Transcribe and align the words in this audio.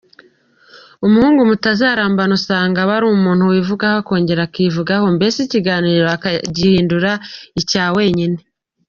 Umuhungu 1.07 1.41
mutazarambana 1.49 2.33
usanga 2.39 2.77
aba 2.83 2.93
ari 2.97 3.05
umuntu 3.15 3.43
wivuga 3.51 3.85
akongera 3.99 4.41
akivugaho, 4.45 5.05
mbese 5.15 5.37
ikiganiro 5.41 6.07
akagihindura 6.15 7.11
icya 7.61 7.85
wenyine. 7.97 8.37